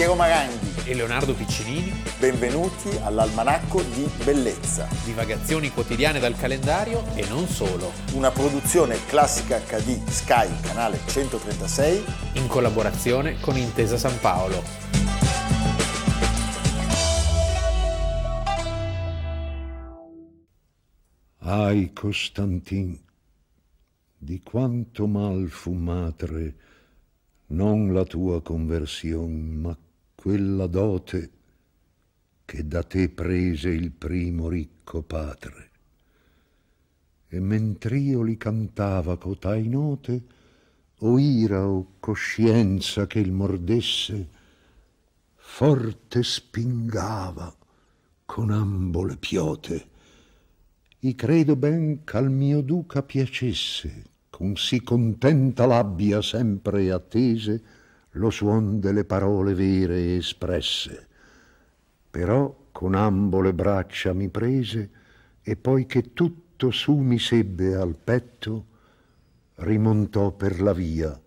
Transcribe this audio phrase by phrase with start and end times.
[0.00, 1.92] Piero Maranghi e Leonardo Piccinini.
[2.18, 4.88] Benvenuti all'Almanacco di Bellezza.
[5.04, 7.92] Divagazioni quotidiane dal calendario e non solo.
[8.14, 12.04] Una produzione classica HD Sky, canale 136.
[12.36, 14.62] In collaborazione con Intesa San Paolo.
[21.40, 22.98] Ai Costantin,
[24.16, 26.54] di quanto mal fu madre,
[27.48, 29.76] non la tua conversione, ma
[30.20, 31.30] quella dote
[32.44, 35.70] che da te prese il primo ricco padre.
[37.26, 40.22] E mentr'io li cantava cotai note,
[40.98, 44.28] o ira o coscienza che il mordesse,
[45.36, 47.56] forte spingava
[48.26, 49.88] con ambo le piote.
[50.98, 57.79] I credo ben ch'al mio duca piacesse, con sì contenta labbia sempre attese,
[58.12, 61.08] lo suon delle parole vere espresse.
[62.10, 64.90] Però con ambo le braccia mi prese
[65.42, 68.66] e poi che tutto su mi sebbe al petto,
[69.56, 71.18] rimontò per la via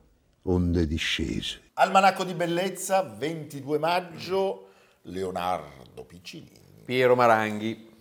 [0.44, 1.62] onde discese.
[1.76, 4.70] Almanacco di bellezza, 22 maggio,
[5.04, 6.82] Leonardo Piccinini.
[6.84, 7.92] Piero Maranghi.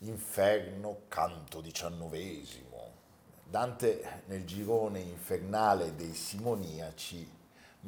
[0.00, 2.66] Inferno, canto diciannovesimo.
[3.44, 7.36] Dante nel girone infernale dei simoniaci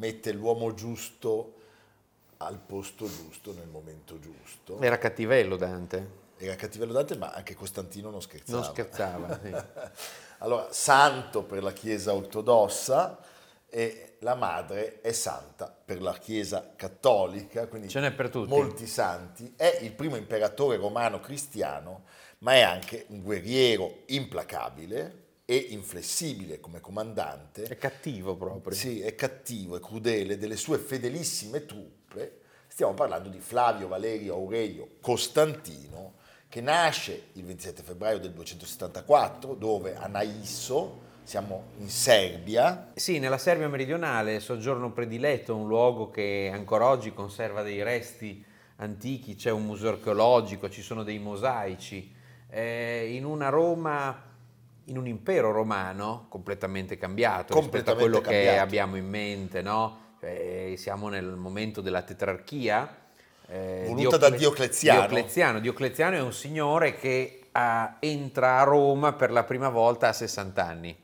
[0.01, 1.57] mette l'uomo giusto
[2.39, 4.81] al posto giusto nel momento giusto.
[4.81, 6.19] Era cattivello Dante.
[6.39, 8.61] Era cattivello Dante, ma anche Costantino non scherzava.
[8.61, 9.55] Non scherzava, sì.
[10.39, 13.19] allora, santo per la Chiesa ortodossa
[13.69, 18.49] e la madre è santa per la Chiesa cattolica, quindi Ce n'è per tutti.
[18.49, 19.53] molti santi.
[19.55, 22.05] È il primo imperatore romano cristiano,
[22.39, 27.65] ma è anche un guerriero implacabile, e inflessibile come comandante.
[27.65, 28.73] È cattivo proprio.
[28.73, 32.39] Sì, è cattivo, è crudele, delle sue fedelissime truppe.
[32.69, 36.19] Stiamo parlando di Flavio Valerio Aurelio Costantino,
[36.49, 42.93] che nasce il 27 febbraio del 274, dove a Naisso, siamo in Serbia.
[42.95, 48.45] Sì, nella Serbia meridionale, soggiorno prediletto, un luogo che ancora oggi conserva dei resti
[48.77, 52.15] antichi, c'è un museo archeologico, ci sono dei mosaici.
[52.49, 54.29] Eh, in una Roma
[54.91, 58.45] in un impero romano completamente cambiato rispetto a quello cambiato.
[58.45, 60.09] che abbiamo in mente, no?
[60.21, 62.97] Cioè, siamo nel momento della tetrarchia.
[63.47, 64.99] Eh, Voluta Diocle- da Diocleziano.
[65.01, 65.61] Diocleziano.
[65.61, 70.67] Diocleziano è un signore che ha, entra a Roma per la prima volta a 60
[70.67, 70.97] anni.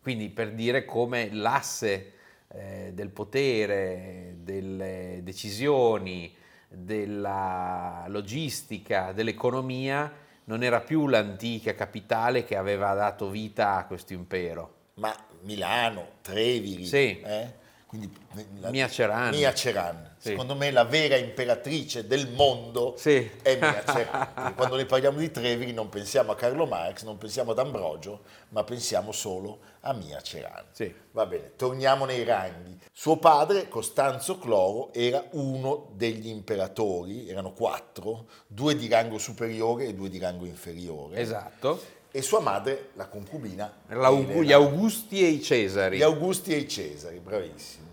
[0.00, 2.12] Quindi per dire come l'asse
[2.48, 6.34] eh, del potere, delle decisioni,
[6.68, 10.12] della logistica, dell'economia
[10.44, 14.74] non era più l'antica capitale che aveva dato vita a questo impero.
[14.94, 17.20] Ma Milano, Treviri, sì.
[17.20, 17.62] eh?
[17.94, 18.12] Quindi,
[18.58, 19.30] la, Mia Ceran.
[19.30, 20.14] Mia Ceran.
[20.18, 20.30] Sì.
[20.30, 23.30] Secondo me la vera imperatrice del mondo sì.
[23.40, 24.54] è Mia Ceran.
[24.56, 28.64] Quando ne parliamo di Treviri non pensiamo a Carlo Marx, non pensiamo ad Ambrogio, ma
[28.64, 30.64] pensiamo solo a Mia Ceran.
[30.72, 30.92] Sì.
[31.12, 32.76] Va bene, torniamo nei ranghi.
[32.92, 39.94] Suo padre, Costanzo Cloro, era uno degli imperatori, erano quattro, due di rango superiore e
[39.94, 41.20] due di rango inferiore.
[41.20, 43.74] Esatto e sua madre, la concubina.
[43.88, 45.96] L'Aug- gli Augusti e i Cesari.
[45.96, 47.88] Gli Augusti e i Cesari, bravissimo.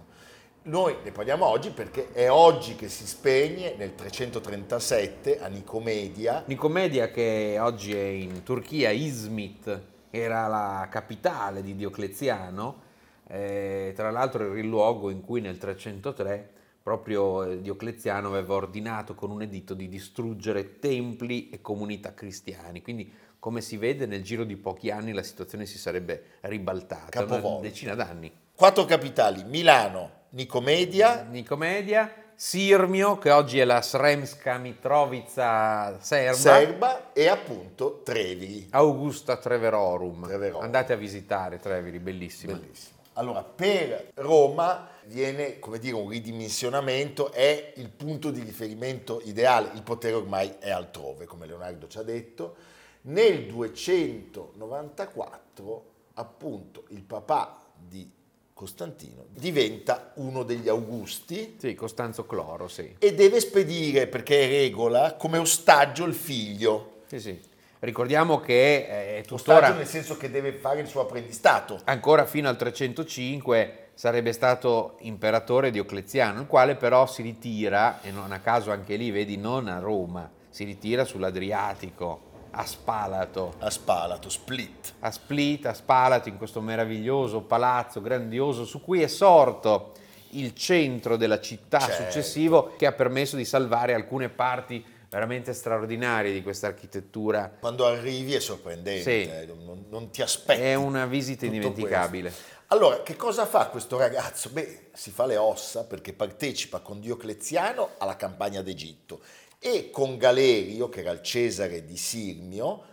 [0.66, 6.44] Noi ne parliamo oggi perché è oggi che si spegne nel 337 a Nicomedia.
[6.46, 12.82] Nicomedia che oggi è in Turchia, Izmit era la capitale di Diocleziano,
[13.28, 16.48] eh, tra l'altro era il luogo in cui nel 303
[16.84, 22.84] proprio Diocleziano aveva ordinato con un editto di distruggere templi e comunità cristiani.
[22.84, 27.48] Quindi come si vede nel giro di pochi anni la situazione si sarebbe ribaltata, Capovolta.
[27.48, 28.32] una decina d'anni.
[28.56, 37.28] Quattro capitali, Milano, Nicomedia, Nicomedia, Sirmio, che oggi è la Sremska Mitrovica serba, Serba e
[37.30, 38.68] appunto Treviri.
[38.70, 40.28] Augusta Treverorum.
[40.28, 40.62] Treverorum.
[40.62, 42.54] Andate a visitare Treviri, bellissimo.
[42.54, 43.00] Bellissimo.
[43.14, 49.82] Allora, per Roma viene, come dire, un ridimensionamento, è il punto di riferimento ideale, il
[49.82, 52.56] potere ormai è altrove, come Leonardo ci ha detto.
[53.04, 58.08] Nel 294, appunto, il papà di
[58.54, 61.56] Costantino diventa uno degli Augusti.
[61.58, 62.98] Sì, Costanzo Cloro, sì.
[63.00, 67.02] E deve spedire, perché è regola, come ostaggio il figlio.
[67.08, 67.42] Sì, sì.
[67.80, 69.58] Ricordiamo che è tuttora...
[69.58, 71.80] Ostaggio nel senso che deve fare il suo apprendistato.
[71.86, 78.32] Ancora fino al 305 sarebbe stato imperatore Diocleziano, il quale però si ritira, e non
[78.32, 83.56] a caso anche lì, vedi, non a Roma, si ritira sull'Adriatico a Spalato.
[83.60, 84.94] A Spalato, Split.
[85.00, 89.94] A Split, a Spalato, in questo meraviglioso palazzo grandioso su cui è sorto
[90.32, 92.04] il centro della città Certo.
[92.04, 97.52] successivo che ha permesso di salvare alcune parti veramente straordinarie di questa architettura.
[97.60, 99.30] Quando arrivi è sorprendente, Sì.
[99.30, 100.62] eh, non, non ti aspetti.
[100.62, 102.30] È una visita indimenticabile.
[102.30, 102.60] questo.
[102.68, 104.50] Allora, che cosa fa questo ragazzo?
[104.52, 109.20] Beh, si fa le ossa perché partecipa con Diocleziano alla campagna d'Egitto
[109.64, 112.84] e con Galerio, che era il Cesare di Sirmio,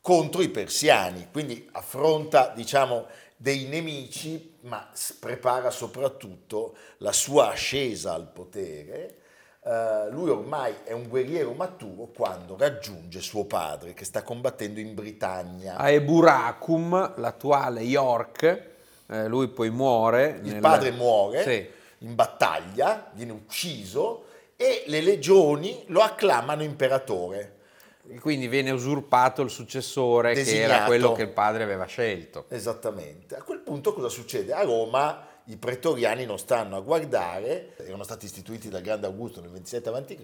[0.00, 1.28] contro i persiani.
[1.30, 3.06] Quindi affronta, diciamo,
[3.36, 4.88] dei nemici, ma
[5.20, 9.18] prepara soprattutto la sua ascesa al potere.
[9.64, 14.94] Eh, lui ormai è un guerriero maturo quando raggiunge suo padre che sta combattendo in
[14.94, 15.76] Britannia.
[15.76, 18.64] A Eburacum, l'attuale York,
[19.08, 20.40] eh, lui poi muore.
[20.42, 21.68] Il nel- padre muore Sì.
[22.04, 24.25] in battaglia, viene ucciso
[24.56, 27.54] e le legioni lo acclamano imperatore.
[28.20, 30.86] Quindi viene usurpato il successore che era Designato.
[30.86, 32.44] quello che il padre aveva scelto.
[32.48, 33.36] Esattamente.
[33.36, 34.52] A quel punto cosa succede?
[34.52, 39.50] A Roma i pretoriani non stanno a guardare, erano stati istituiti dal grande Augusto nel
[39.50, 40.16] 27 a.C.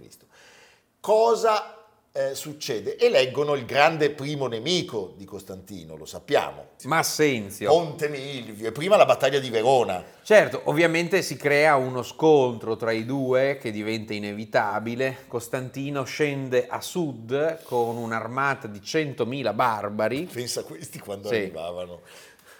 [1.00, 1.81] Cosa
[2.12, 2.98] eh, succede?
[2.98, 6.66] Eleggono il grande primo nemico di Costantino, lo sappiamo.
[6.84, 7.70] Massenzio.
[7.70, 10.04] Ponte Milvio e prima la battaglia di Verona.
[10.22, 15.24] Certo, ovviamente si crea uno scontro tra i due che diventa inevitabile.
[15.26, 21.34] Costantino scende a sud con un'armata di 100.000 barbari Pensa a questi quando Sì.
[21.36, 22.00] arrivavano.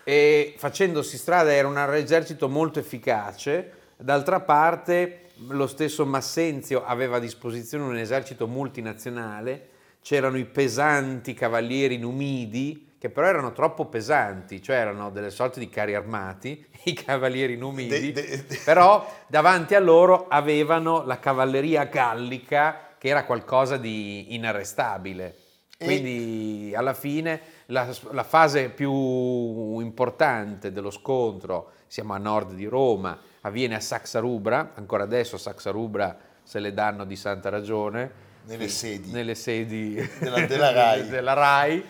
[0.05, 3.72] e facendosi strada era un esercito molto efficace.
[3.96, 9.68] D'altra parte lo stesso Massenzio aveva a disposizione un esercito multinazionale,
[10.02, 15.68] c'erano i pesanti cavalieri numidi che però erano troppo pesanti, cioè erano delle sorte di
[15.68, 21.84] carri armati, i cavalieri numidi, De- de- de- però davanti a loro avevano la cavalleria
[21.86, 25.36] gallica che era qualcosa di inarrestabile.
[25.76, 32.66] E- Quindi alla fine la, la fase più importante dello scontro, siamo a nord di
[32.66, 38.10] Roma, avviene a Saxarubra, ancora adesso a Saxarubra se le danno di santa ragione,
[38.46, 39.10] Nelle sedi.
[39.12, 41.06] nelle sedi Della- della Rai.
[41.08, 41.84] della Rai,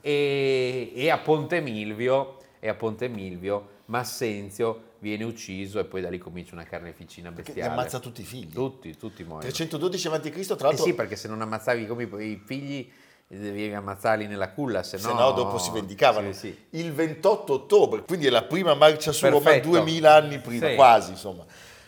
[0.00, 6.10] e, e a Ponte Milvio, e a Ponte Milvio Massenzio viene ucciso e poi da
[6.10, 7.60] lì comincia una carneficina bestiale.
[7.62, 8.52] ne ammazza tutti i figli.
[8.52, 9.42] Tutti, tutti muoiono.
[9.50, 10.20] 312 a.C.
[10.20, 12.90] tra Eh l'altro, sì, perché se non ammazzavi come i figli eh,
[13.36, 15.02] devi ammazzarli nella culla, se no...
[15.02, 16.32] se no dopo si vendicavano.
[16.32, 16.78] Sì, sì.
[16.78, 19.68] Il 28 ottobre, quindi è la prima marcia su Roma Perfetto.
[19.68, 20.74] 2000 anni prima, Sì.
[20.74, 21.44] quasi insomma,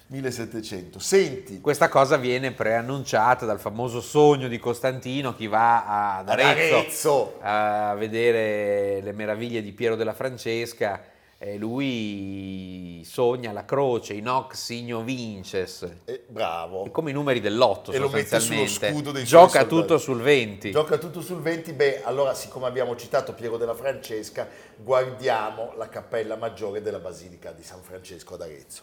[0.08, 0.98] 1700.
[0.98, 7.38] Senti, Questa cosa viene preannunciata dal famoso sogno di Costantino, chi va Ad Arezzo, Arezzo.
[7.40, 11.00] a vedere le meraviglie di Piero della Francesca,
[11.42, 16.84] e lui sogna la croce, in hoc signo vinces, eh, bravo.
[16.84, 18.92] È come i numeri dell'otto E lo mette sullo sostanzialmente.
[18.92, 20.70] scudo dei suoi Gioca tutto sul 20.
[20.70, 24.46] Gioca tutto sul 20, beh, allora siccome abbiamo citato Piero della Francesca,
[24.76, 28.82] guardiamo la cappella maggiore della Basilica di San Francesco ad Arezzo.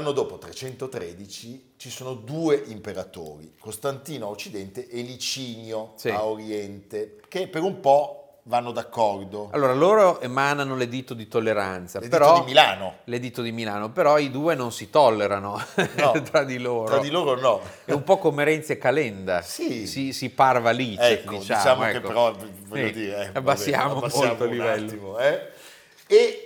[0.00, 6.08] L'anno dopo, 313, ci sono due imperatori, Costantino a occidente e Licinio Sì.
[6.08, 9.50] a oriente, che per un po' vanno d'accordo.
[9.52, 12.38] Allora, loro emanano l'editto di tolleranza, L'editto però...
[12.38, 12.94] di Milano.
[13.04, 15.62] L'editto di Milano, però i due non si tollerano
[15.96, 16.86] No, tra di loro.
[16.86, 17.60] Tra di loro no.
[17.84, 19.86] È un po' come Renzi e Calenda, Sì.
[19.86, 22.06] si, si parva lì, Ecco, diciamo, diciamo, che ecco.
[22.08, 22.34] però,
[22.68, 24.86] voglio Sì, dire, eh, vabbè, abbassiamo, abbassiamo molto il livello.
[24.86, 25.58] attimo, eh.
[26.12, 26.42] E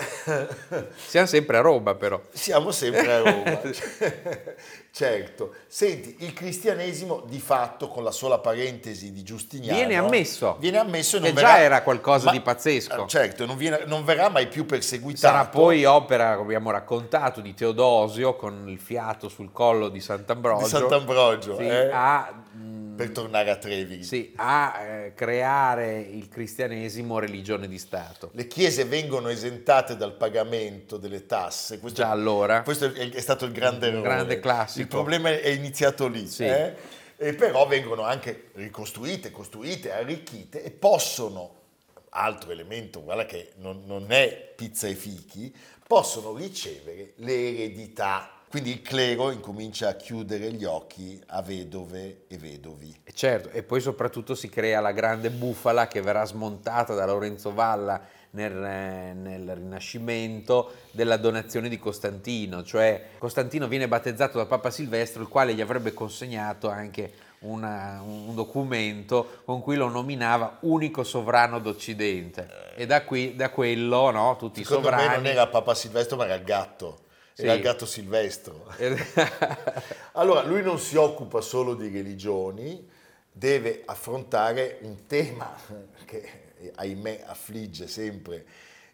[1.06, 2.21] Siamo sempre a Roma, però.
[2.33, 3.61] siamo sempre a Roma.
[4.95, 5.55] certo.
[5.67, 10.57] Senti, il cristianesimo di fatto, con la sola parentesi di Giustiniano, Viene ammesso.
[10.61, 13.05] Viene ammesso e non Che verrà- già era qualcosa di pazzesco.
[13.05, 15.35] eh, Certo, non, viene- non verrà mai più perseguitato.
[15.35, 20.63] Sarà poi opera, come abbiamo raccontato, di Teodosio con il fiato sul collo di Sant'Ambrogio.
[20.65, 24.05] di Sant'Ambrogio, Sì, eh, a, mh, per tornare a Trevi.
[24.05, 28.31] sì, a, eh, creare il cristianesimo religione di Stato.
[28.35, 31.81] Le chiese vengono esentate dal pagamento delle tasse.
[31.81, 32.63] Questo, Già allora.
[32.63, 34.03] questo è, è stato il grande errore.
[34.03, 34.83] grande classico.
[34.85, 36.26] Il problema è iniziato lì.
[36.26, 36.45] Sì.
[36.45, 36.75] eh?
[37.17, 41.62] E però vengono anche ricostruite, costruite, arricchite e possono,
[42.11, 45.55] altro elemento, guarda che non, non è pizza e fichi,
[45.87, 48.31] possono ricevere l'eredità.
[48.49, 52.95] Quindi il clero incomincia a chiudere gli occhi a vedove e vedovi.
[53.12, 58.00] Certo, e poi soprattutto si crea la grande bufala che verrà smontata da Lorenzo Valla
[58.35, 65.29] nel, nel, Rinascimento della donazione di Costantino, cioè Costantino viene battezzato da Papa Silvestro, il
[65.29, 72.75] quale gli avrebbe consegnato anche una, un documento con cui lo nominava unico sovrano d'Occidente.
[72.75, 75.09] E da, qui, da quello no, tutti Secondo i sovrani...
[75.09, 77.00] me non era Papa Silvestro ma era il gatto.
[77.33, 77.43] Sì.
[77.43, 78.73] Era il gatto Silvestro.
[80.12, 82.88] allora, lui non si occupa solo di religioni,
[83.31, 85.57] deve affrontare un tema
[86.05, 86.44] che
[86.75, 88.44] ahimè affligge sempre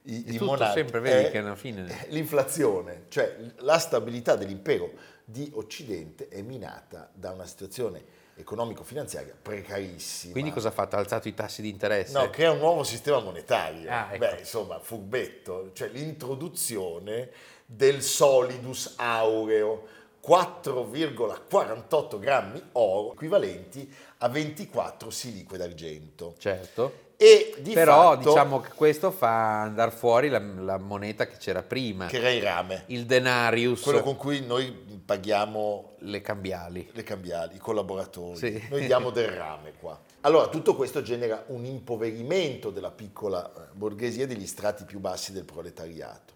[0.02, 0.74] i, i monarchi.
[0.74, 2.06] sempre vedi che alla fine...
[2.08, 4.92] L'inflazione, cioè la stabilità dell'impero
[5.24, 10.32] di Occidente è minata da una situazione economico-finanziaria precarissima.
[10.32, 10.96] Quindi cosa ha fatto?
[10.96, 12.12] Ha alzato i tassi di interesse?
[12.18, 13.90] No, crea un nuovo sistema monetario.
[13.90, 14.18] Ah, ecco.
[14.18, 17.30] Beh, insomma, furbetto, cioè l'introduzione
[17.66, 19.86] del solidus aureo,
[20.26, 26.34] 4,48 grammi oro, equivalenti a 24 silique d'argento.
[26.38, 27.08] Certo.
[27.22, 31.62] E di Però fatto, diciamo che questo fa andare fuori la, la, moneta che c'era
[31.62, 32.06] prima.
[32.06, 32.84] Che era il rame.
[32.86, 33.82] Il denarius.
[33.82, 34.70] Quello con cui noi
[35.04, 36.88] paghiamo le cambiali.
[36.92, 38.38] Le cambiali, i collaboratori.
[38.38, 38.66] Sì.
[38.70, 40.00] Noi diamo del rame qua.
[40.22, 45.32] Allora, tutto questo genera un impoverimento della piccola eh, borghesia e degli strati più bassi
[45.32, 46.32] del proletariato.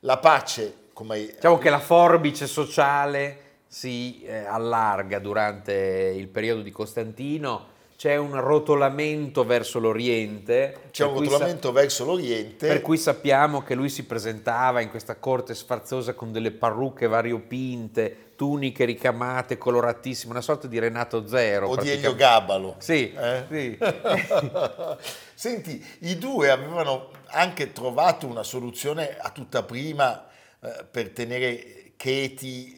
[0.00, 1.26] La pace, come...
[1.26, 5.72] Diciamo che la forbice sociale si eh, allarga durante
[6.16, 7.72] il periodo di Costantino
[8.04, 10.88] c'è un rotolamento verso l'Oriente.
[10.90, 12.66] C'è un rotolamento sa- verso l'Oriente.
[12.68, 18.32] Per cui sappiamo che lui si presentava in questa corte sfarzosa con delle parrucche variopinte,
[18.36, 21.68] tuniche ricamate, coloratissime, una sorta di Renato Zero.
[21.68, 22.74] O di Elio Gabalo.
[22.76, 23.44] Sì, eh?
[23.48, 23.78] sì.
[25.32, 30.26] Senti, i due avevano anche trovato una soluzione a tutta prima
[30.60, 32.76] eh, per tenere cheti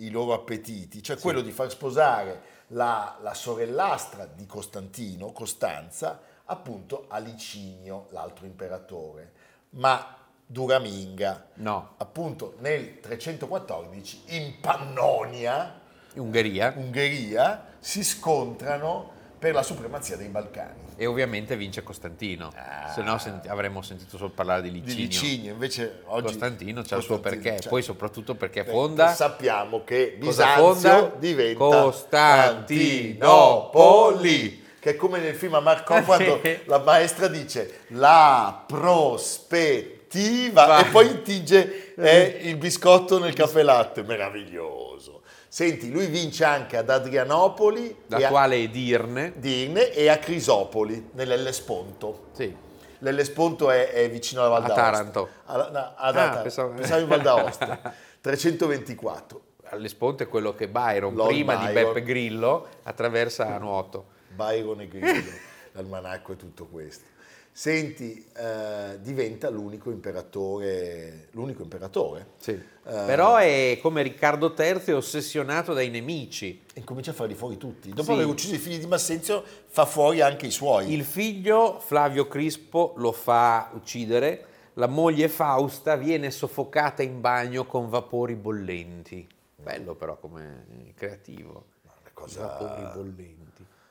[0.00, 1.22] i loro appetiti, cioè sì.
[1.22, 9.32] quello di far sposare la, la sorellastra di Costantino, Costanza, appunto a Licinio, l'altro imperatore.
[9.70, 10.16] Ma
[10.48, 11.94] Duraminga, no.
[11.96, 15.80] appunto nel 314 in Pannonia,
[16.14, 16.72] Ungheria.
[16.76, 20.85] Ungheria si scontrano per la supremazia dei Balcani.
[20.98, 22.90] E ovviamente vince Costantino, ah.
[22.90, 24.94] se no senti, avremmo sentito solo parlare di Licinio.
[24.94, 26.24] Di Licinio, invece oggi...
[26.24, 29.12] Costantino c'ha il suo perché, cioè, poi soprattutto perché fonda...
[29.12, 37.28] Sappiamo che Bisanzio diventa Costantinopoli, che è come nel film a Marco quando la maestra
[37.28, 45.15] dice la prospettiva e poi intinge eh, il biscotto nel caffè latte, meraviglioso.
[45.56, 49.32] Senti, lui vince anche ad Adrianopoli, l'attuale Edirne.
[49.36, 52.26] Dirne e a Crisopoli, nell'Ellesponto.
[52.32, 52.54] Sì.
[52.98, 54.82] L'Ellesponto è, è vicino alla Val d'Aosta.
[54.82, 55.28] A Taranto.
[55.46, 56.74] A, no, ad ah, pensavo...
[56.74, 57.94] pensavo in Val d'Aosta.
[58.20, 59.40] 324.
[59.70, 61.68] All'Esponto è quello che Byron, Lord prima Byron.
[61.68, 64.08] di Beppe Grillo, attraversa a nuoto.
[64.34, 65.32] Byron e Grillo,
[65.72, 67.15] l'almanacco e tutto questo
[67.56, 71.28] senti, eh, diventa l'unico imperatore.
[71.30, 72.32] L'unico imperatore.
[72.36, 72.50] Sì.
[72.50, 76.64] Eh, Però è come Riccardo III, è ossessionato dai nemici.
[76.74, 77.88] E comincia a farli fuori tutti.
[77.88, 78.10] Dopo sì.
[78.12, 80.92] aver ucciso i figli di Massenzio, fa fuori anche i suoi.
[80.92, 84.44] Il figlio, Flavio Crispo, lo fa uccidere.
[84.74, 89.26] La moglie Fausta viene soffocata in bagno con vapori bollenti.
[89.56, 91.68] Bello però come creativo.
[92.12, 92.42] Cosa...
[92.42, 93.46] Vapori bollenti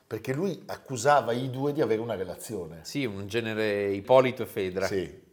[0.07, 2.79] perché lui accusava i due di avere una relazione.
[2.83, 4.85] Sì, un genere Ippolito e Fedra.
[4.85, 5.23] Sì.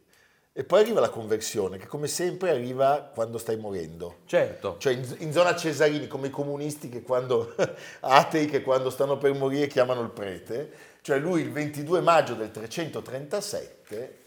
[0.55, 4.19] E poi arriva la conversione, che come sempre arriva quando stai morendo.
[4.27, 4.77] Certo.
[4.79, 7.55] Cioè in, in zona Cesarini, come i comunisti che quando,
[8.01, 10.91] atei che quando stanno per morire chiamano il prete.
[11.01, 14.19] Cioè lui il 22 maggio del 337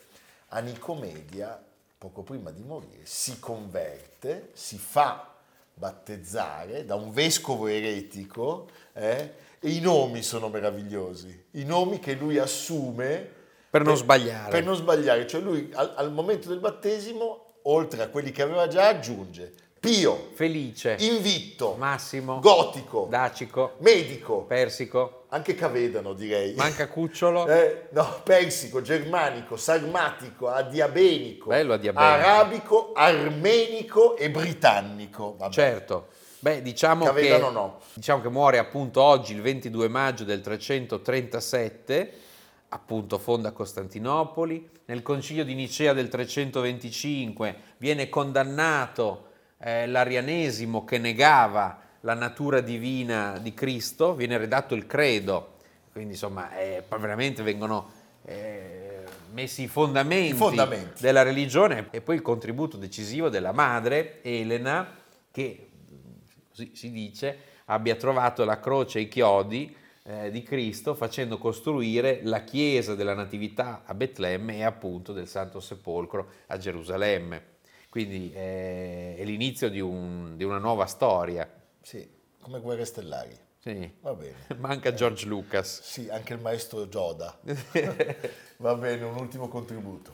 [0.49, 1.63] a Nicomedia,
[1.97, 5.31] poco prima di morire, si converte, si fa
[5.75, 12.38] battezzare da un vescovo eretico, eh, e i nomi sono meravigliosi, i nomi che lui
[12.38, 13.29] assume
[13.69, 14.51] per non sbagliare.
[14.51, 18.67] Per non sbagliare, cioè lui al, al momento del battesimo, oltre a quelli che aveva
[18.67, 19.53] già, aggiunge
[19.85, 26.55] Pio, Felice, Invitto, Massimo, Gotico, Dacico, Medico, Persico, anche Cavedano direi.
[26.55, 27.45] Manca Cucciolo.
[27.55, 32.12] Eh, no, Persico, Germanico, Sarmatico, Adiabenico, Bello Adiabenico.
[32.12, 35.35] Arabico, Armenico e Britannico.
[35.38, 35.53] Vabbè.
[35.53, 36.07] Certo.
[36.45, 37.79] Beh, diciamo che, no.
[37.95, 42.13] diciamo che muore appunto oggi, il 22 maggio del 337,
[42.69, 44.69] appunto fonda Costantinopoli.
[44.85, 53.39] Nel concilio di Nicea del 325 viene condannato eh, l'arianesimo che negava la natura divina
[53.41, 55.53] di Cristo, viene redatto il credo,
[55.93, 57.89] quindi insomma eh, veramente vengono
[58.23, 64.21] eh, messi i fondamenti, i fondamenti, della religione e poi il contributo decisivo della madre
[64.21, 65.64] Elena che,
[66.74, 72.43] si dice, abbia trovato la croce e i chiodi eh, di Cristo facendo costruire la
[72.43, 77.53] chiesa della Natività a Betlemme e appunto del Santo Sepolcro a Gerusalemme.
[77.89, 81.50] Quindi eh, è l'inizio di, un, di, una nuova storia.
[81.81, 82.07] Sì,
[82.39, 83.35] come Guerre Stellari.
[83.57, 83.89] Sì.
[84.01, 84.35] Va bene.
[84.59, 85.81] Manca George Lucas.
[85.81, 87.39] Sì, anche il maestro Yoda.
[88.57, 90.13] Va bene, un ultimo contributo.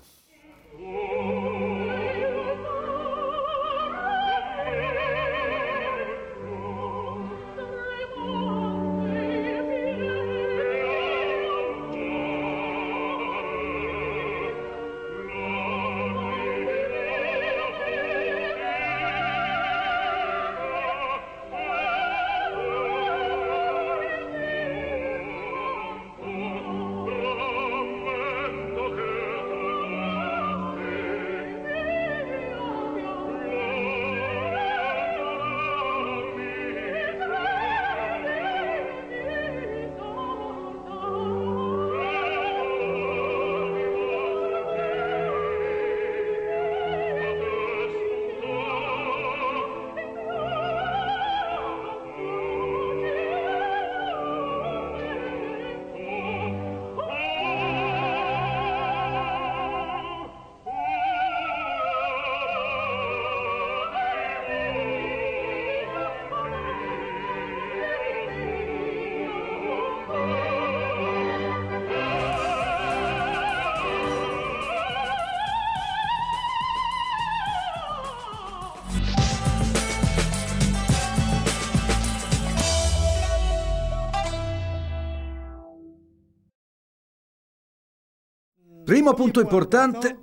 [89.01, 90.15] Primo punto importante,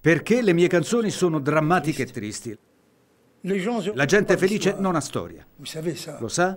[0.00, 2.56] perché le mie canzoni sono drammatiche e tristi.
[3.94, 5.44] La gente felice non ha storia.
[6.20, 6.56] Lo sa?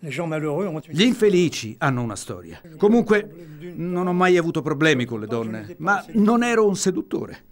[0.00, 2.60] Gli infelici hanno una storia.
[2.78, 3.46] Comunque,
[3.76, 7.44] non ho mai avuto problemi con le donne, ma non ero un seduttore.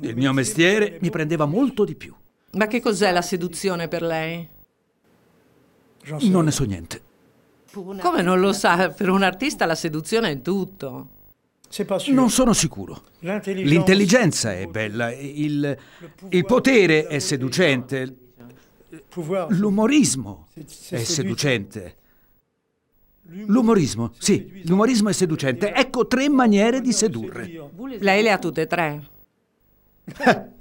[0.00, 2.12] Il mio mestiere mi prendeva molto di più.
[2.54, 4.48] Ma che cos'è la seduzione per lei?
[6.22, 7.00] Non ne so niente.
[7.70, 8.88] Come non lo sa?
[8.88, 11.10] Per un artista la seduzione è tutto.
[12.06, 13.02] Non sono sicuro.
[13.20, 15.76] L'intelligenza è bella, il,
[16.30, 18.16] il potere è seducente,
[19.48, 21.96] l'umorismo è seducente.
[23.30, 25.74] L'umorismo, sì, l'umorismo è seducente.
[25.74, 27.70] Ecco tre maniere di sedurre.
[27.98, 29.08] Lei le ha tutte e tre.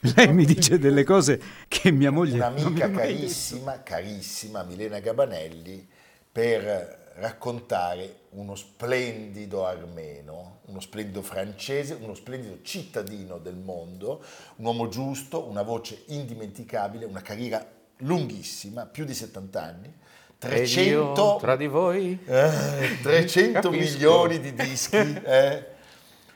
[0.00, 2.36] Lei mi dice delle cose che mia moglie...
[2.36, 5.88] Un'amica carissima, carissima, Milena Gabanelli,
[6.30, 14.22] per raccontare uno splendido armeno, uno splendido francese, uno splendido cittadino del mondo,
[14.56, 17.64] un uomo giusto, una voce indimenticabile, una carriera
[17.98, 19.92] lunghissima, più di 70 anni,
[20.38, 24.96] 300, tra di voi eh, 300 milioni di dischi.
[24.96, 25.76] Eh.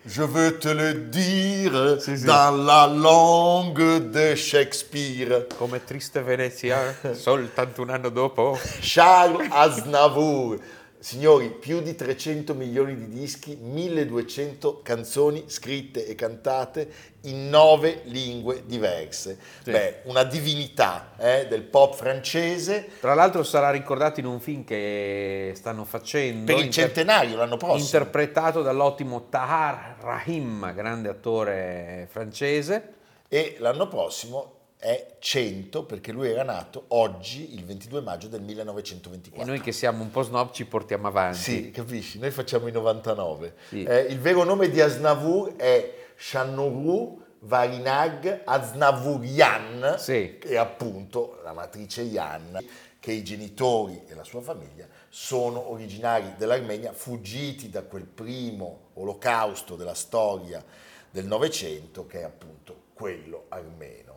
[0.04, 2.24] Je veux te le dire sì, sì.
[2.24, 5.46] dans la langue de Shakespeare.
[5.56, 8.58] Come triste Venezia, soltanto un anno dopo.
[8.80, 10.58] Charles Aznavour.
[11.02, 16.88] Signori, più di 300 milioni di dischi, 1200 canzoni scritte e cantate
[17.22, 19.36] in nove lingue diverse.
[19.64, 19.72] Sì.
[19.72, 22.88] Beh, una divinità eh, del pop francese.
[23.00, 26.44] Tra l'altro sarà ricordato in un film che stanno facendo.
[26.44, 27.82] Per il inter- centenario l'anno prossimo.
[27.82, 32.94] Interpretato dall'ottimo Tahar Rahim, grande attore francese.
[33.26, 39.40] E l'anno prossimo è 100 perché lui era nato oggi, il 22 maggio del 1924.
[39.40, 41.38] E noi che siamo un po' snob ci portiamo avanti.
[41.38, 42.18] Sì, capisci?
[42.18, 43.54] Noi facciamo i 99.
[43.68, 43.84] Sì.
[43.84, 50.38] Eh, il vero nome di Asnavour è Shannuru Varinag Aznavourian, sì.
[50.40, 52.58] che è appunto la matrice Yan,
[52.98, 59.76] che i genitori e la sua famiglia sono originari dell'Armenia, fuggiti da quel primo olocausto
[59.76, 60.64] della storia
[61.08, 64.11] del Novecento, che è appunto quello armeno.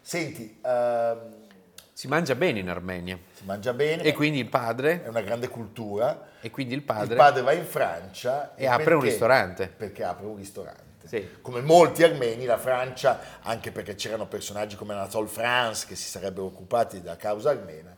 [0.00, 1.48] Senti, ehm,
[1.92, 3.18] si mangia bene in Armenia.
[3.34, 4.02] Si mangia bene.
[4.02, 5.04] E quindi il padre...
[5.04, 6.28] È una grande cultura.
[6.40, 7.12] E quindi il padre...
[7.12, 8.54] Il padre va in Francia...
[8.54, 9.68] E, e apre un ristorante.
[9.68, 11.06] Perché apre un ristorante.
[11.06, 11.28] Sì.
[11.42, 16.46] Come molti armeni, la Francia, anche perché c'erano personaggi come Anatole France che si sarebbero
[16.46, 17.94] occupati della causa armena,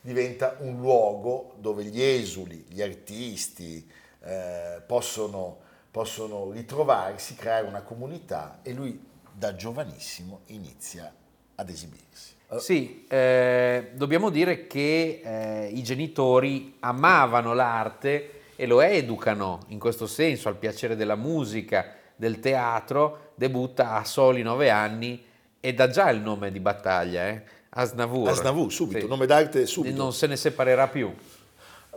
[0.00, 3.88] diventa un luogo dove gli esuli, gli artisti
[4.20, 5.58] eh, possono,
[5.90, 9.00] possono ritrovarsi, creare una comunità e lui
[9.32, 11.12] da giovanissimo inizia a
[11.54, 12.32] ad esibirsi.
[12.58, 20.06] Sì, eh, dobbiamo dire che eh, i genitori amavano l'arte e lo educano in questo
[20.06, 25.24] senso al piacere della musica, del teatro, debutta a soli nove anni
[25.60, 27.42] E dà già il nome di battaglia, eh?
[27.70, 28.28] Asnavour.
[28.28, 29.06] Asnavour, subito, sì.
[29.06, 29.96] nome d'arte subito.
[29.96, 31.12] Non se ne separerà più.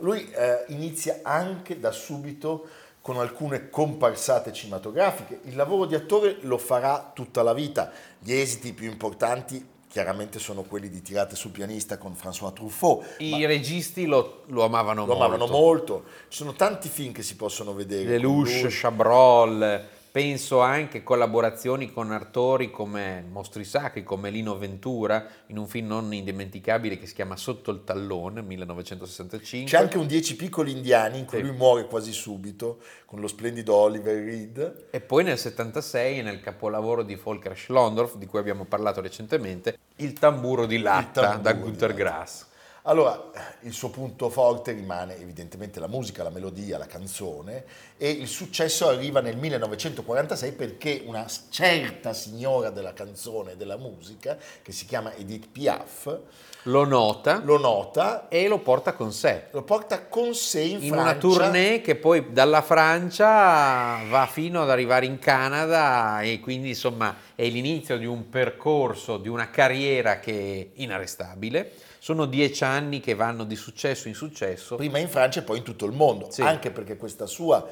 [0.00, 2.66] Lui eh, inizia anche da subito
[3.00, 5.40] con alcune comparsate cinematografiche.
[5.44, 7.90] Il lavoro di attore lo farà tutta la vita.
[8.18, 13.16] Gli esiti più importanti chiaramente sono quelli di Tirate sul pianista con François Truffaut.
[13.18, 15.18] I registi lo, lo amavano lo molto.
[15.18, 16.04] Lo amavano molto.
[16.28, 18.04] Ci sono tanti film che si possono vedere.
[18.04, 25.66] Lelouch, Chabrol, Penso anche collaborazioni con attori come mostri sacri, come Lino Ventura, in un
[25.66, 29.70] film non indimenticabile che si chiama Sotto il tallone, 1965.
[29.70, 31.44] C'è anche un Dieci piccoli indiani in cui sì.
[31.44, 34.86] lui muore quasi subito, con lo splendido Oliver Reed.
[34.90, 40.14] E poi nel 76, nel capolavoro di Volker Schlondorf, di cui abbiamo parlato recentemente, Il
[40.14, 42.47] tamburo di latta tamburo da Gunter Grass.
[42.88, 47.64] Allora, il suo punto forte rimane evidentemente la musica, la melodia, la canzone
[47.98, 54.38] e il successo arriva nel 1946 perché una certa signora della canzone e della musica,
[54.62, 56.18] che si chiama Edith Piaf,
[56.62, 59.48] lo nota, lo nota e lo porta con sé.
[59.50, 61.02] Lo porta con sé in, in Francia.
[61.02, 67.14] una tournée che poi dalla Francia va fino ad arrivare in Canada e quindi insomma
[67.34, 73.14] è l'inizio di un percorso, di una carriera che è inarrestabile sono dieci anni che
[73.14, 74.76] vanno di successo in successo.
[74.76, 76.42] Prima in Francia e poi in tutto il mondo, sì.
[76.42, 77.66] anche perché questa sua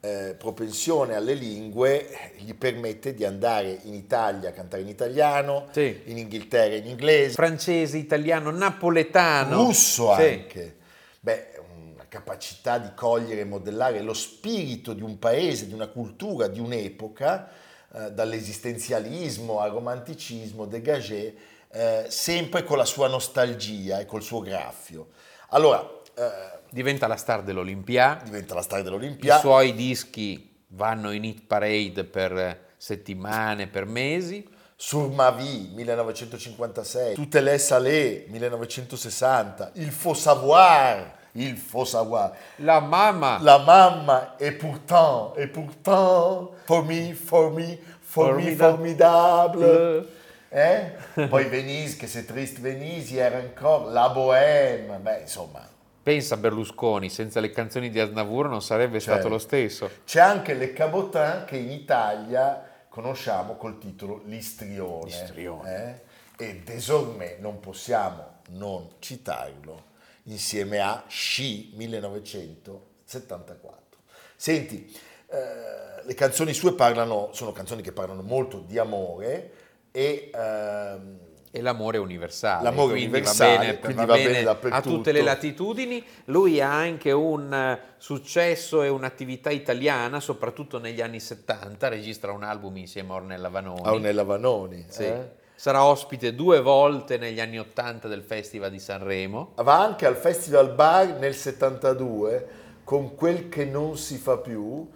[0.00, 6.02] eh, propensione alle lingue gli permette di andare in Italia a cantare in italiano, sì.
[6.04, 7.34] in Inghilterra in inglese.
[7.34, 9.64] Francese, italiano, napoletano.
[9.64, 10.22] Russo sì.
[10.22, 10.76] anche.
[11.20, 11.60] Beh,
[11.94, 16.60] una capacità di cogliere e modellare lo spirito di un paese, di una cultura, di
[16.60, 17.50] un'epoca,
[17.92, 21.34] eh, dall'esistenzialismo al romanticismo, dégagé,
[21.70, 25.08] eh, sempre con la sua nostalgia e col suo graffio.
[25.50, 25.80] Allora,
[26.14, 28.20] eh, diventa la star dell'Olimpia.
[28.22, 29.36] Diventa la star dell'Olimpia.
[29.36, 34.46] I suoi dischi vanno in hit parade per settimane, per mesi.
[34.80, 42.32] Sur ma vie 1956, Tutte les salées 1960, Il faut savoir il faut savoir.
[42.58, 43.38] La mamma.
[43.42, 50.06] La mamma, et pourtant, et pourtant, for me, for me, for me, formidable.
[50.48, 50.92] Eh?
[51.28, 55.66] Poi Venise, che se triste Venise, era ancora la Bohème, beh insomma.
[56.02, 59.18] Pensa Berlusconi, senza le canzoni di Aznavour non sarebbe certo.
[59.18, 59.90] stato lo stesso.
[60.06, 65.04] C'è anche Le Cabotin che in Italia conosciamo col titolo L'Istrione.
[65.04, 66.02] L'Istrione.
[66.38, 66.46] Eh?
[66.46, 69.84] E désormais non possiamo non citarlo
[70.24, 73.98] insieme a Sci 1974.
[74.34, 74.90] Senti,
[75.30, 79.57] eh, le canzoni sue parlano, sono canzoni che parlano molto di amore,
[79.90, 81.18] e, ehm,
[81.50, 86.04] e l'amore universale, l'amore quindi universale, va bene, quindi va bene a tutte le latitudini.
[86.26, 92.42] Lui ha anche un eh, successo e un'attività italiana, soprattutto negli anni 70, registra un
[92.42, 93.82] album insieme a Ornella Vanoni.
[93.82, 95.04] A Ornella Vanoni, sì.
[95.04, 95.36] eh?
[95.54, 99.54] Sarà ospite due volte negli anni 80 del Festival di Sanremo.
[99.56, 102.48] Va anche al Festival Bar nel 72
[102.84, 104.88] con quel che non si fa più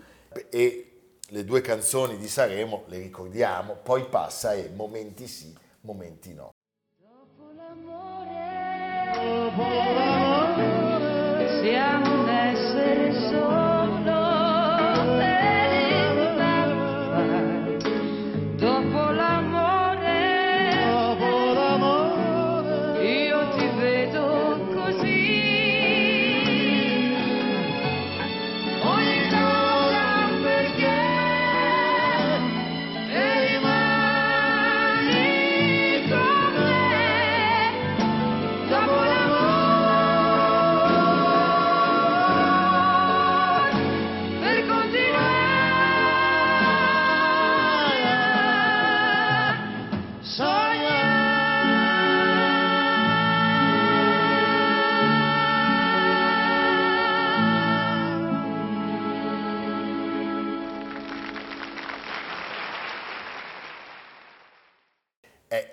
[0.48, 0.91] e
[1.32, 6.50] le due canzoni di Sanremo le ricordiamo, poi passa e momenti sì, momenti no.
[6.98, 8.32] Dopo l'amore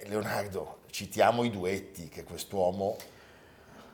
[0.08, 2.98] Leonardo, citiamo i duetti che quest'uomo...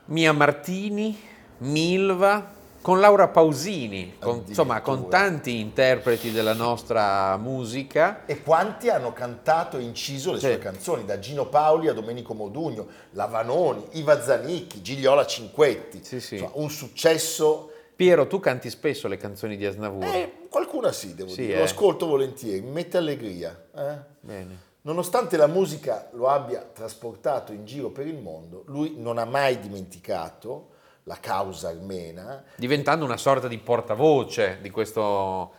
[0.07, 1.19] Mia Martini,
[1.57, 8.23] Milva, con Laura Pausini, con, insomma con tanti interpreti della nostra musica.
[8.27, 10.45] E quanti hanno cantato e inciso le sì.
[10.45, 16.03] sue canzoni, da Gino Paoli a Domenico Modugno, Lavanoni, Iva Zanicchi, Gigliola Cinquetti.
[16.03, 16.35] Sì, sì.
[16.35, 17.71] Insomma, un successo...
[17.95, 20.03] Piero, tu canti spesso le canzoni di Asnavour?
[20.03, 21.57] Eh, qualcuna sì, devo dire, eh.
[21.57, 23.57] lo ascolto volentieri, mi mette allegria.
[23.75, 23.97] Eh?
[24.19, 24.64] Bene.
[24.85, 29.59] Nonostante la musica lo abbia trasportato in giro per il mondo, lui non ha mai
[29.59, 30.73] dimenticato
[31.05, 32.43] la causa armena.
[32.55, 35.53] Diventando una sorta di portavoce di questo,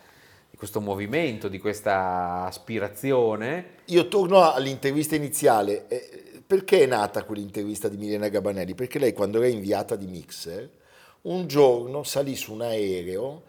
[0.49, 3.79] di questo movimento, di questa aspirazione.
[3.87, 5.89] Io torno all'intervista iniziale.
[5.89, 8.77] Eh, perché è nata quell'intervista di Milena Gabanelli?
[8.77, 10.71] Perché lei quando era inviata di Mixer,
[11.23, 13.43] un giorno salì su un aereo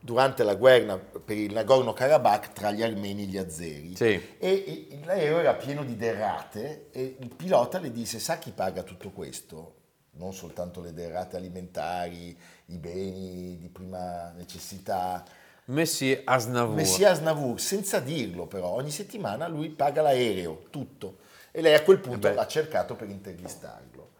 [0.00, 3.96] durante la guerra per il Nagorno-Karabakh tra gli armeni e gli azeri.
[3.96, 4.36] Sì.
[4.38, 9.10] E l'aereo era pieno di derrate e il pilota le disse, sa chi paga tutto
[9.10, 9.74] questo?
[10.12, 15.24] Non soltanto le derrate alimentari, i beni di prima necessità.
[15.66, 16.74] Messi Asnavour.
[16.74, 21.18] Messi Asnavour, senza dirlo però, ogni settimana lui paga l'aereo, tutto.
[21.50, 22.36] E lei a quel punto Eh beh.
[22.36, 24.10] l'ha cercato per intervistarlo.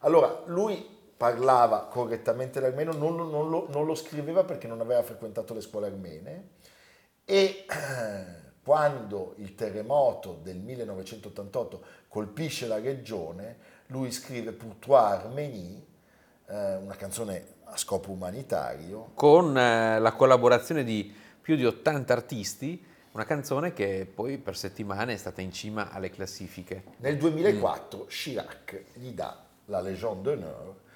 [0.00, 5.02] Allora, lui parlava correttamente l'armeno, non, lo- non lo, non lo scriveva perché non aveva
[5.02, 6.50] frequentato le scuole armene.
[7.24, 7.66] E
[8.62, 15.82] quando il terremoto del 1988 colpisce la regione, lui scrive Pourtois Arménie,
[16.46, 22.84] eh, una canzone a scopo umanitario, con eh, la collaborazione di più di 80 artisti,
[23.10, 26.84] una canzone che poi per settimane è stata in cima alle classifiche.
[26.98, 30.86] Nel 2004 Chirac gli dà la Légion d'honneur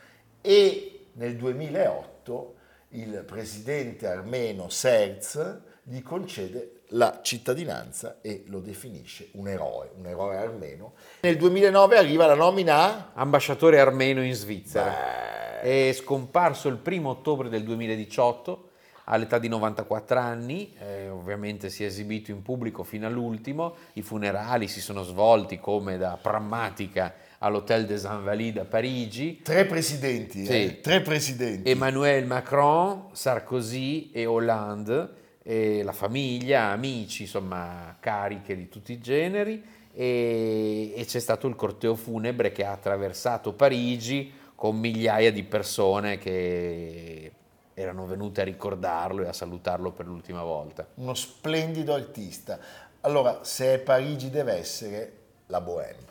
[0.42, 2.54] e nel 2008
[2.90, 10.36] il presidente armeno Serz gli concede la cittadinanza e lo definisce un eroe, un eroe
[10.36, 10.92] armeno.
[11.22, 13.12] Nel 2009 arriva la nomina.
[13.14, 15.60] Ambasciatore armeno in Svizzera.
[15.60, 18.70] È scomparso il primo ottobre del 2018
[19.04, 24.68] all'età di 94 anni, eh, ovviamente si è esibito in pubblico fino all'ultimo, i funerali
[24.68, 30.52] si sono svolti come da prammatica all'Hôtel des Invalides a Parigi, Tre presidenti, Sì.
[30.52, 31.68] eh, tre presidenti.
[31.68, 39.62] Emmanuel Macron, Sarkozy e Hollande, e la famiglia, amici, insomma, cariche di tutti i generi.
[39.94, 46.16] E, e c'è stato il corteo funebre che ha attraversato Parigi con migliaia di persone
[46.18, 47.32] che
[47.74, 50.86] erano venute a ricordarlo e a salutarlo per l'ultima volta.
[50.94, 52.58] Uno splendido artista.
[53.00, 55.12] Allora, se Parigi deve essere
[55.46, 56.10] la Bohème.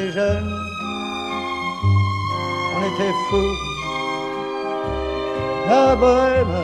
[0.00, 0.54] On était jeunes,
[2.74, 3.56] on était fous.
[5.68, 6.56] La bohème,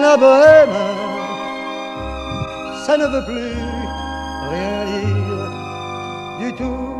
[0.00, 0.78] la bohème,
[2.86, 3.56] ça ne veut plus
[4.50, 5.50] rien dire
[6.38, 6.99] du tout.